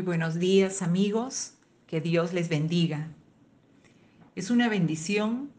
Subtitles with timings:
[0.00, 3.12] Muy buenos días amigos, que Dios les bendiga.
[4.34, 5.50] Es una bendición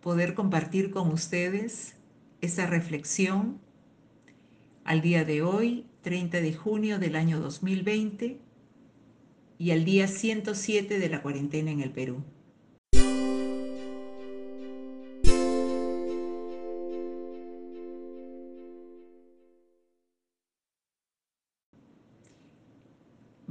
[0.00, 1.94] poder compartir con ustedes
[2.40, 3.60] esta reflexión
[4.82, 8.40] al día de hoy, 30 de junio del año 2020
[9.56, 12.24] y al día 107 de la cuarentena en el Perú.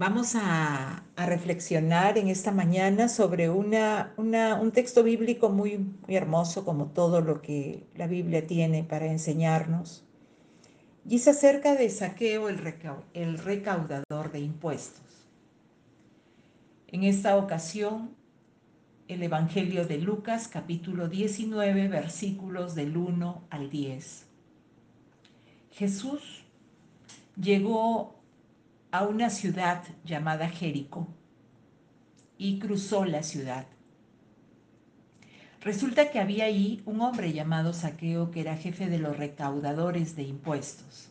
[0.02, 7.22] Vamos a, reflexionar en esta mañana sobre un texto bíblico muy, muy hermoso, como todo
[7.22, 10.04] lo que la Biblia tiene para enseñarnos.
[11.08, 12.60] Y es acerca de Saqueo, el,
[13.14, 15.28] el recaudador de impuestos.
[16.88, 18.16] En esta ocasión,
[19.08, 24.26] el Evangelio de Lucas, capítulo 19, versículos del 1 al 10.
[25.70, 26.44] Jesús
[27.40, 28.21] llegó
[28.92, 31.08] a una ciudad llamada Jericó
[32.38, 33.66] y cruzó la ciudad.
[35.62, 40.24] Resulta que había ahí un hombre llamado Saqueo que era jefe de los recaudadores de
[40.24, 41.10] impuestos.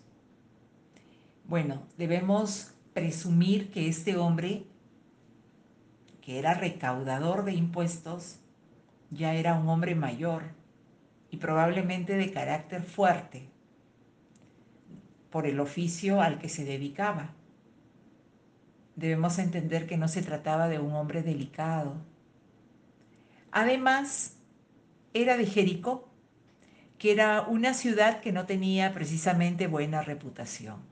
[1.45, 4.67] Bueno, debemos presumir que este hombre,
[6.21, 8.41] que era recaudador de impuestos,
[9.11, 10.43] ya era un hombre mayor
[11.31, 13.49] y probablemente de carácter fuerte
[15.31, 17.35] por el oficio al que se dedicaba
[18.97, 21.97] debemos entender que no se trataba de un hombre delicado.
[23.51, 24.37] Además,
[25.15, 26.09] era de Jericó,
[26.99, 30.83] que era una ciudad que no tenía precisamente buena reputación.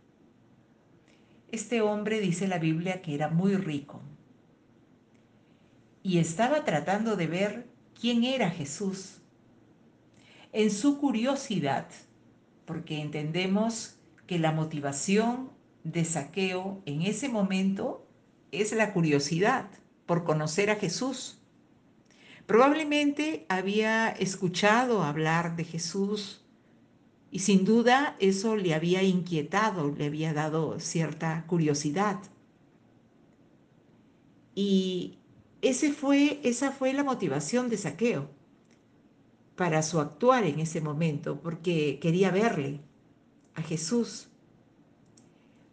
[1.50, 4.02] Este hombre dice la Biblia que era muy rico
[6.02, 7.68] y estaba tratando de ver
[7.98, 9.20] quién era Jesús.
[10.52, 11.86] En su curiosidad,
[12.64, 15.50] porque entendemos que la motivación
[15.92, 18.06] de saqueo en ese momento
[18.52, 19.68] es la curiosidad
[20.06, 21.38] por conocer a Jesús.
[22.46, 26.42] Probablemente había escuchado hablar de Jesús
[27.30, 32.18] y sin duda eso le había inquietado, le había dado cierta curiosidad.
[34.55, 35.18] Y
[35.60, 38.30] ese fue, esa fue la motivación de Saqueo
[39.56, 42.80] para su actuar en ese momento, porque quería verle
[43.55, 44.28] a Jesús.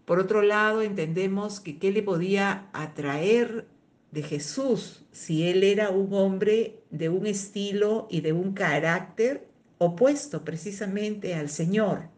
[0.06, 3.68] Por otro lado, entendemos que qué le podía atraer
[4.12, 10.46] de Jesús si él era un hombre de un estilo y de un carácter opuesto
[10.46, 12.10] precisamente al Señor,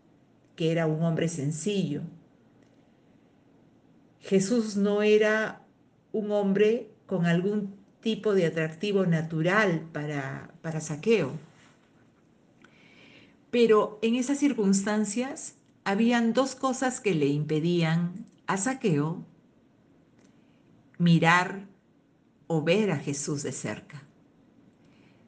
[0.55, 2.01] que era un hombre sencillo.
[4.19, 5.61] Jesús no era
[6.11, 11.31] un hombre con algún tipo de atractivo natural para, para saqueo.
[13.49, 15.56] Pero en esas circunstancias
[15.87, 19.23] habían dos cosas que le impedían a Saqueo
[20.97, 21.65] mirar
[22.47, 24.03] o ver a Jesús de cerca.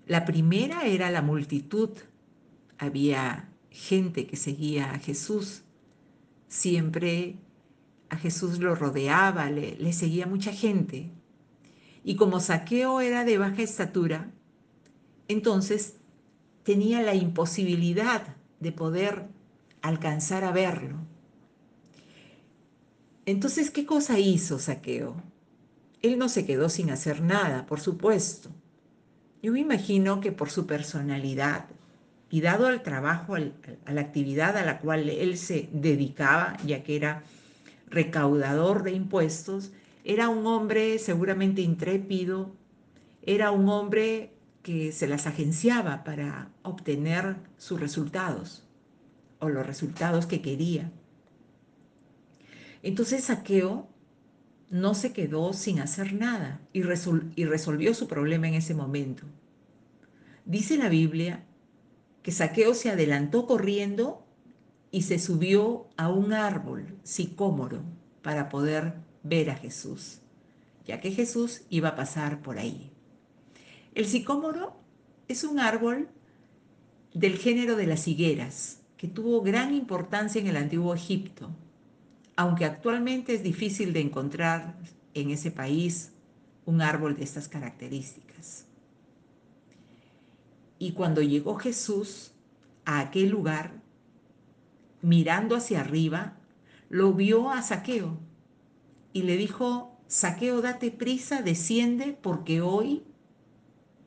[0.05, 1.91] La primera era la multitud.
[2.77, 5.61] Había gente que seguía a Jesús.
[6.49, 7.37] Siempre
[8.09, 11.09] a Jesús lo rodeaba, le, le seguía mucha gente.
[12.03, 14.29] Y como Saqueo era de baja estatura,
[15.29, 15.95] entonces
[16.63, 19.38] tenía la imposibilidad de poder
[19.81, 20.97] alcanzar a verlo.
[23.25, 25.21] Entonces, ¿qué cosa hizo Saqueo?
[26.01, 28.49] Él no se quedó sin hacer nada, por supuesto.
[29.41, 31.65] Yo me imagino que por su personalidad
[32.31, 36.95] y dado al trabajo, a la actividad a la cual él se dedicaba, ya que
[36.95, 37.23] era
[37.89, 39.71] recaudador de impuestos,
[40.03, 42.55] era un hombre seguramente intrépido,
[43.21, 48.68] era un hombre que se las agenciaba para obtener sus resultados
[49.39, 50.91] o los resultados que quería.
[52.83, 53.87] Entonces Saqueo
[54.69, 59.23] no se quedó sin hacer nada y, resolvió su problema en ese momento.
[60.45, 61.43] Dice la Biblia
[62.21, 64.25] que Saqueo se adelantó corriendo
[64.91, 67.81] y se subió a un árbol sicómoro
[68.21, 70.19] para poder ver a Jesús,
[70.85, 72.91] ya que Jesús iba a pasar por ahí.
[73.95, 74.79] El sicómoro
[75.27, 76.09] es un árbol
[77.13, 81.49] del género de las higueras, que tuvo gran importancia en el antiguo Egipto,
[82.35, 84.75] aunque actualmente es difícil de encontrar
[85.13, 86.11] en ese país
[86.65, 88.65] un árbol de estas características.
[90.79, 92.33] Y cuando llegó Jesús
[92.83, 93.71] a aquel lugar,
[95.01, 96.37] mirando hacia arriba,
[96.89, 98.17] lo vio a Saqueo
[99.13, 103.03] y le dijo, Saqueo, date prisa, desciende, porque hoy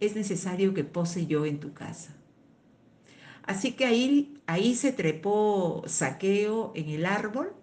[0.01, 2.15] es necesario que pose yo en tu casa.
[3.43, 7.55] Así que ahí, ahí se trepó saqueo en el árbol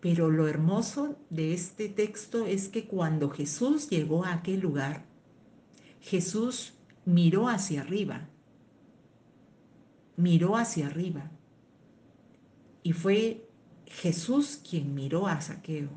[0.00, 5.04] Pero lo hermoso de este texto es que cuando Jesús llegó a aquel lugar,
[6.00, 8.28] Jesús miró hacia arriba,
[10.16, 11.30] miró hacia arriba.
[12.82, 13.48] Y fue
[13.86, 15.90] Jesús quien miró a Saqueo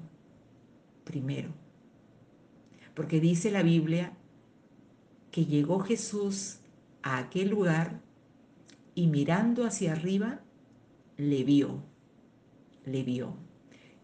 [1.03, 1.49] primero.
[2.93, 4.15] Porque dice la Biblia
[5.31, 6.59] que llegó Jesús
[7.01, 8.04] a aquel lugar
[8.95, 10.39] y mirando hacia arriba,
[11.17, 11.83] le vio,
[12.85, 13.35] le vio.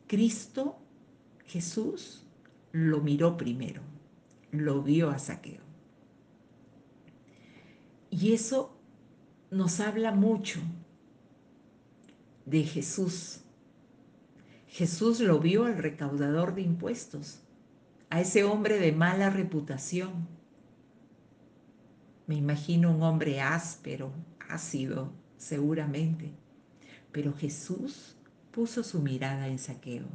[0.07, 0.77] Cristo,
[1.45, 2.25] Jesús,
[2.73, 3.81] lo miró primero,
[4.51, 5.61] lo vio a Saqueo.
[8.09, 8.77] Y eso
[9.49, 10.59] nos habla mucho
[12.45, 13.41] de Jesús.
[14.67, 17.41] Jesús lo vio al recaudador de impuestos,
[18.09, 20.27] a ese hombre de mala reputación.
[22.27, 24.11] Me imagino un hombre áspero,
[24.53, 26.31] ácido, seguramente.
[27.12, 28.15] Pero Jesús
[28.51, 30.06] puso su mirada en saqueo.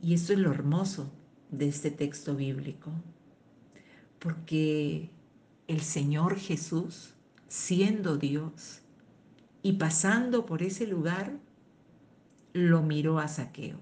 [0.00, 1.10] Y eso es lo hermoso
[1.50, 2.90] de este texto bíblico,
[4.18, 5.10] porque
[5.68, 7.14] el Señor Jesús,
[7.48, 8.82] siendo Dios
[9.62, 11.38] y pasando por ese lugar,
[12.52, 13.78] lo miró a saqueo.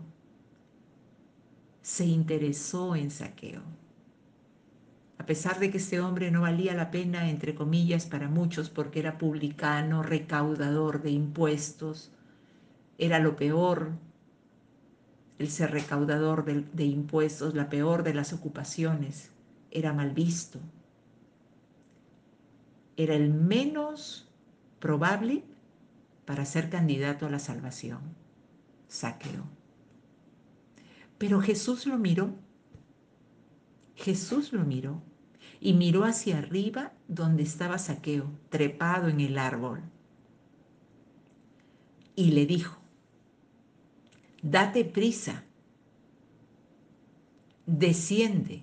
[1.82, 3.62] Se interesó en saqueo.
[5.18, 8.98] A pesar de que este hombre no valía la pena, entre comillas, para muchos, porque
[9.00, 12.10] era publicano, recaudador de impuestos,
[12.98, 13.92] era lo peor,
[15.38, 19.30] el ser recaudador de, impuestos, la peor de las ocupaciones,
[19.70, 20.60] era mal visto.
[22.96, 24.28] Era el menos
[24.78, 25.42] probable
[26.24, 28.00] para ser candidato a la salvación.
[28.88, 29.44] Saqueo.
[31.18, 32.30] Pero Jesús lo miró
[33.94, 35.02] Jesús lo miró
[35.60, 39.82] y miró hacia arriba donde estaba Saqueo, trepado en el árbol.
[42.16, 42.76] Y le dijo,
[44.42, 45.44] date prisa,
[47.66, 48.62] desciende,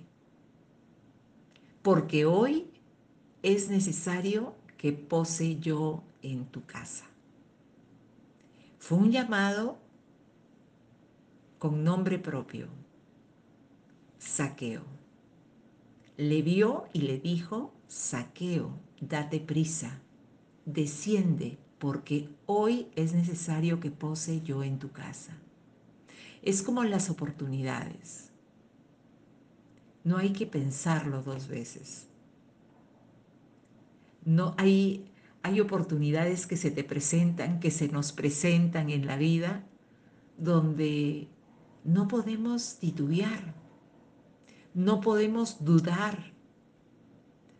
[1.82, 2.70] porque hoy
[3.42, 7.06] es necesario que pose yo en tu casa.
[8.78, 9.78] Fue un llamado
[11.58, 12.68] con nombre propio,
[14.18, 15.01] Saqueo
[16.16, 20.00] le vio y le dijo, saqueo, date prisa,
[20.64, 25.36] desciende, porque hoy es necesario que pose yo en tu casa.
[26.42, 28.30] Es como las oportunidades.
[30.04, 32.06] No hay que pensarlo dos veces.
[34.24, 35.10] No hay,
[35.42, 39.64] hay oportunidades que se te presentan, que se nos presentan en la vida,
[40.38, 41.28] donde
[41.84, 43.61] no podemos titubear
[44.74, 46.32] no podemos dudar.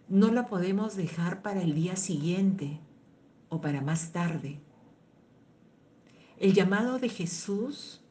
[0.09, 2.81] No la podemos dejar para el día siguiente
[3.49, 4.61] o para más tarde.
[6.38, 8.03] El llamado de Jesús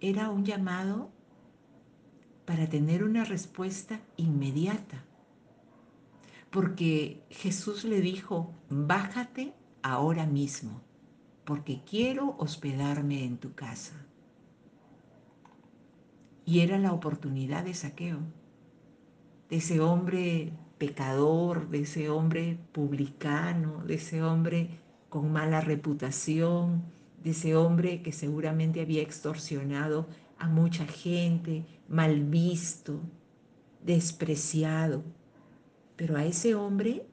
[0.00, 1.10] era un llamado
[2.44, 5.04] para tener una respuesta inmediata.
[6.50, 10.82] Porque Jesús le dijo, bájate ahora mismo,
[11.44, 14.06] porque quiero hospedarme en tu casa.
[16.44, 18.18] Y era la oportunidad de saqueo,
[19.48, 26.82] de ese hombre pecador, de ese hombre publicano, de ese hombre con mala reputación,
[27.22, 30.06] de ese hombre que seguramente había extorsionado
[30.38, 33.00] a mucha gente, mal visto,
[33.82, 35.02] despreciado.
[35.96, 37.06] Pero a ese hombre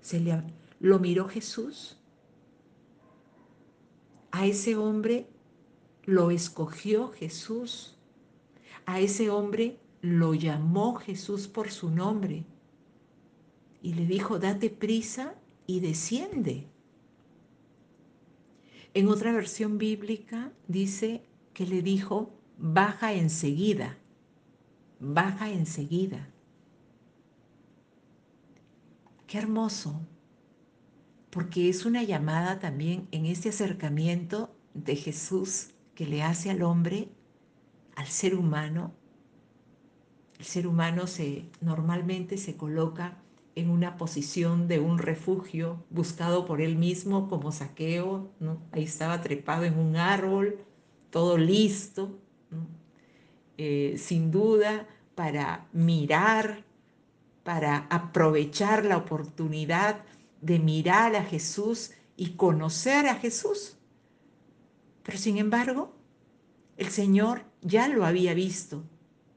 [0.00, 0.42] se le,
[0.80, 1.98] lo miró Jesús.
[4.30, 5.28] A ese hombre
[6.04, 7.96] lo escogió Jesús.
[8.86, 12.44] A ese hombre lo llamó Jesús por su nombre
[13.82, 15.34] y le dijo, date prisa
[15.66, 16.66] y desciende.
[18.94, 21.24] En otra versión bíblica dice
[21.54, 23.96] que le dijo, baja enseguida,
[25.00, 26.28] baja enseguida.
[29.26, 30.00] Qué hermoso,
[31.30, 37.08] porque es una llamada también en este acercamiento de Jesús que le hace al hombre
[37.94, 38.92] al ser humano,
[40.38, 43.18] el ser humano se, normalmente se coloca
[43.54, 48.30] en una posición de un refugio buscado por él mismo como saqueo,
[48.72, 50.58] ahí estaba trepado en un árbol,
[51.10, 52.18] todo listo,
[53.58, 56.64] eh, sin duda para mirar,
[57.44, 60.04] para aprovechar la oportunidad
[60.40, 63.76] de mirar a Jesús y conocer a Jesús.
[65.02, 65.94] Pero sin embargo,
[66.76, 68.84] el Señor ya lo había visto,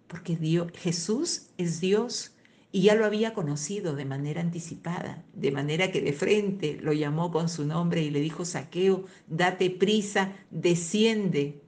[0.08, 0.38] porque
[0.76, 2.32] Jesús es Dios
[2.72, 7.32] y ya lo había conocido de manera anticipada, de manera que de frente lo llamó
[7.32, 11.62] con su nombre y le dijo, Saqueo, date prisa, desciende,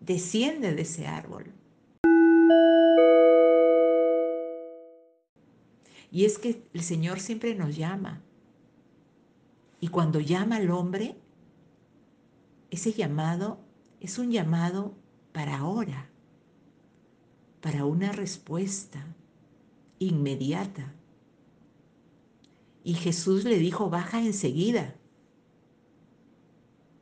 [0.00, 1.52] desciende de ese árbol.
[6.10, 8.22] Y es que el Señor siempre nos llama.
[9.80, 11.16] Y cuando llama al hombre,
[12.70, 13.58] ese llamado
[14.00, 14.94] es un llamado
[15.36, 16.08] para ahora,
[17.60, 19.04] para una respuesta
[19.98, 20.94] inmediata.
[22.82, 24.94] Y Jesús le dijo, baja enseguida.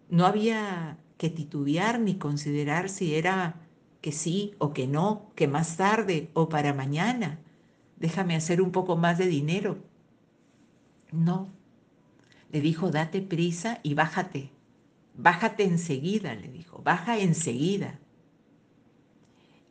[0.09, 3.69] No había que titubear ni considerar si era
[4.01, 7.39] que sí o que no, que más tarde o para mañana.
[8.01, 9.79] Déjame hacer un poco más de dinero.
[11.13, 11.53] No.
[12.51, 14.51] Le dijo, date prisa y bájate.
[15.17, 18.01] Bájate enseguida, le dijo, baja enseguida.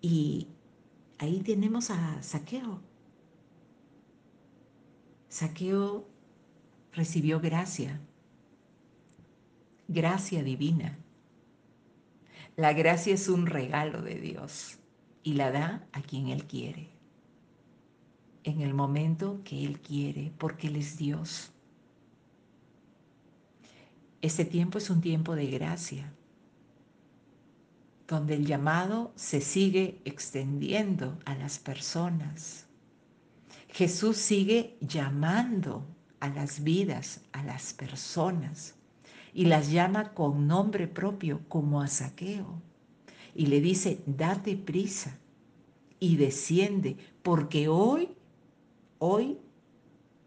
[0.03, 0.50] Y
[1.17, 2.81] ahí tenemos a Saqueo.
[5.29, 6.05] Saqueo
[6.91, 8.01] recibió gracia,
[9.88, 11.00] gracia divina.
[12.57, 14.77] La gracia es un regalo de Dios
[15.24, 16.89] y la da a quien Él quiere,
[18.43, 21.53] en el momento que Él quiere, porque Él es Dios.
[24.22, 26.13] Este tiempo es un tiempo de gracia
[28.07, 32.65] donde el llamado se sigue extendiendo a las personas.
[33.69, 35.86] Jesús sigue llamando
[36.19, 38.75] a las vidas, a las personas,
[39.33, 42.62] y las llama con nombre propio como a saqueo.
[43.33, 45.17] Y le dice, date prisa
[46.00, 48.10] y desciende, porque hoy,
[49.00, 49.39] hoy,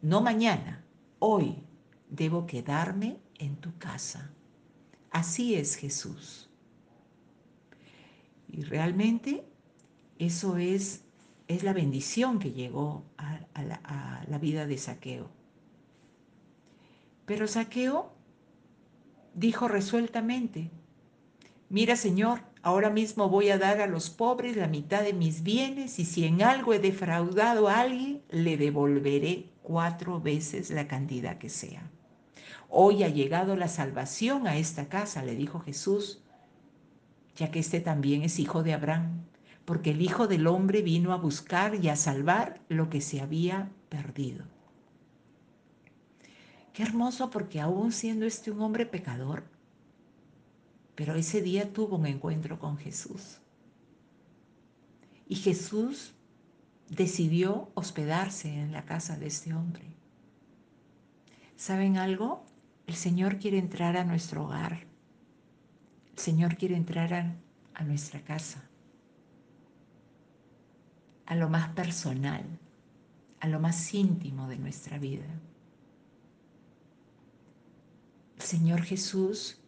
[0.02, 0.84] no mañana,
[1.18, 1.62] hoy
[2.10, 4.30] debo quedarme en tu casa.
[5.10, 6.45] Así es Jesús.
[8.48, 9.44] Y realmente
[10.18, 11.04] eso es,
[11.48, 15.28] es la bendición que llegó a, la, a la vida de Saqueo.
[17.26, 18.12] Pero Saqueo
[19.34, 20.70] dijo resueltamente,
[21.68, 25.98] mira Señor, ahora mismo voy a dar a los pobres la mitad de mis bienes
[25.98, 31.48] y si en algo he defraudado a alguien, le devolveré cuatro veces la cantidad que
[31.48, 31.90] sea.
[32.68, 36.22] Hoy ha llegado la salvación a esta casa, le dijo Jesús,
[37.36, 39.26] ya que este también es hijo de Abraham,
[39.64, 43.70] porque el Hijo del Hombre vino a buscar y a salvar lo que se había
[43.88, 44.44] perdido.
[46.72, 49.44] Qué hermoso porque aún siendo este un hombre pecador,
[50.94, 53.38] pero ese día tuvo un encuentro con Jesús.
[55.28, 56.14] Y Jesús
[56.88, 59.84] decidió hospedarse en la casa de este hombre.
[61.56, 62.44] ¿Saben algo?
[62.86, 64.85] El Señor quiere entrar a nuestro hogar
[66.16, 67.12] Señor quiere entrar
[67.74, 68.62] a, nuestra casa,
[71.26, 72.42] a lo más personal,
[73.40, 75.26] a lo más íntimo de nuestra vida.
[78.36, 79.60] El Señor Jesús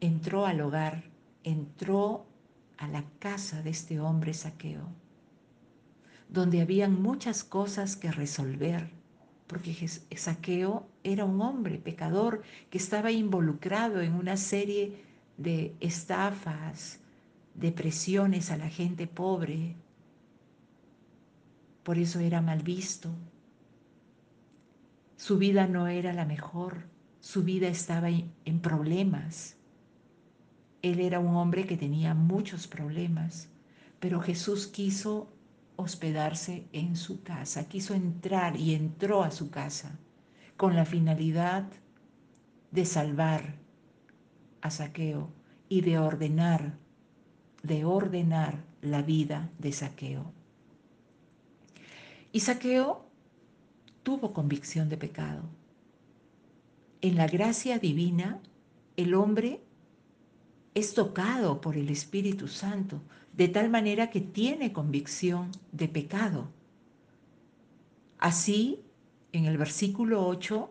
[0.00, 1.04] entró al hogar,
[1.44, 2.26] entró
[2.78, 4.88] a la casa de este hombre saqueo,
[6.28, 8.90] donde habían muchas cosas que resolver,
[9.46, 9.86] porque
[10.16, 15.02] Saqueo era un hombre pecador que estaba involucrado en una serie
[15.36, 17.00] de estafas,
[17.54, 19.74] de presiones a la gente pobre.
[21.82, 23.10] Por eso era mal visto.
[25.16, 26.84] Su vida no era la mejor,
[27.20, 29.56] su vida estaba en problemas.
[30.82, 33.48] Él era un hombre que tenía muchos problemas,
[34.00, 35.28] pero Jesús quiso
[35.76, 39.98] hospedarse en su casa, quiso entrar y entró a su casa
[40.62, 41.64] con la finalidad
[42.70, 43.56] de salvar
[44.60, 45.28] a Saqueo
[45.68, 46.78] y de ordenar,
[47.64, 50.32] de ordenar la vida de Saqueo.
[52.30, 53.04] Y Saqueo
[54.04, 55.42] tuvo convicción de pecado.
[57.00, 58.38] En la gracia divina,
[58.96, 59.64] el hombre
[60.74, 63.02] es tocado por el Espíritu Santo,
[63.32, 66.52] de tal manera que tiene convicción de pecado.
[68.20, 68.84] Así,
[69.32, 70.70] en el versículo 8,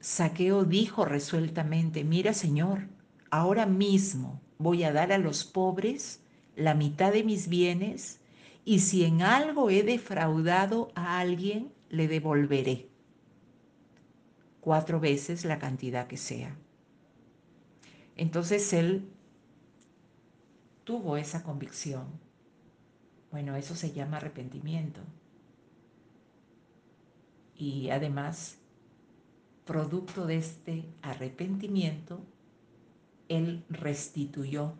[0.00, 2.88] Saqueo dijo resueltamente, mira Señor,
[3.30, 6.20] ahora mismo voy a dar a los pobres
[6.56, 8.20] la mitad de mis bienes
[8.64, 12.88] y si en algo he defraudado a alguien, le devolveré
[14.60, 16.56] cuatro veces la cantidad que sea.
[18.16, 19.08] Entonces él
[20.84, 22.06] tuvo esa convicción.
[23.30, 25.00] Bueno, eso se llama arrepentimiento.
[27.56, 28.58] Y además,
[29.64, 32.20] producto de este arrepentimiento,
[33.28, 34.74] él restituyó,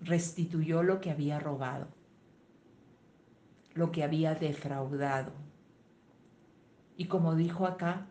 [0.00, 1.88] restituyó lo que había robado.
[3.74, 5.32] lo que había defraudado.
[6.96, 8.06] Y como dijo acá,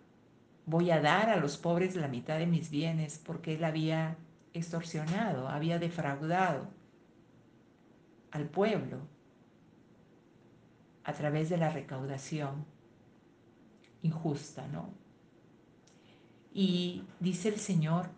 [0.65, 4.17] voy a dar a los pobres la mitad de mis bienes porque él había
[4.53, 6.67] extorsionado, había defraudado
[8.31, 8.97] al pueblo
[11.03, 12.65] a través de la recaudación
[14.01, 14.89] injusta, ¿no?
[16.53, 18.09] Y dice el Señor,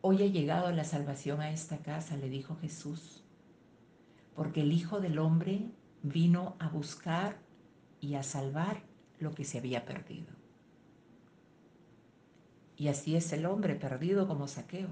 [0.00, 3.22] hoy ha llegado la salvación a esta casa, le dijo Jesús,
[4.34, 5.70] porque el Hijo del Hombre
[6.02, 7.36] vino a buscar
[8.00, 8.82] y a salvar
[9.18, 10.28] lo que se había perdido.
[12.76, 14.90] Y así es el hombre perdido como saqueo.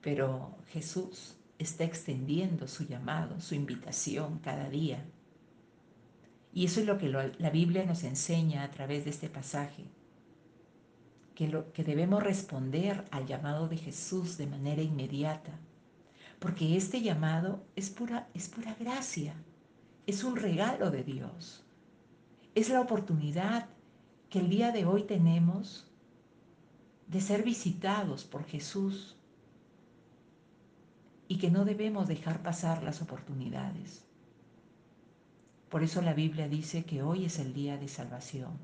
[0.00, 5.04] Pero Jesús está extendiendo su llamado, su invitación cada día.
[6.52, 9.84] Y eso es lo que la Biblia nos enseña a través de este pasaje,
[11.34, 15.52] que, lo, que debemos responder al llamado de Jesús de manera inmediata,
[16.38, 19.34] porque este llamado es pura, es pura gracia,
[20.06, 21.64] es un regalo de Dios,
[22.54, 23.68] es la oportunidad
[24.28, 25.86] que el día de hoy tenemos
[27.06, 29.16] de ser visitados por Jesús
[31.32, 34.04] y que no debemos dejar pasar las oportunidades.
[35.70, 38.58] Por eso la Biblia dice que hoy es el día de salvación.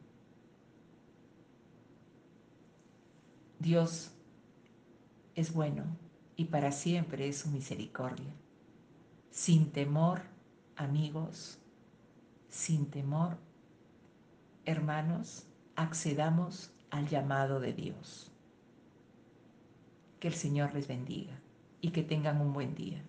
[3.58, 4.10] Dios
[5.34, 5.84] es bueno
[6.36, 8.34] y para siempre es su misericordia.
[9.30, 10.20] Sin temor,
[10.76, 11.58] amigos,
[12.50, 13.38] sin temor,
[14.66, 18.30] hermanos, accedamos al llamado de Dios.
[20.20, 21.40] Que el Señor les bendiga
[21.80, 23.02] y que tengan un buen día.